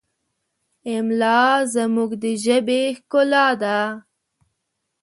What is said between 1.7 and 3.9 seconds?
زموږ د ژبې ښکلا ده.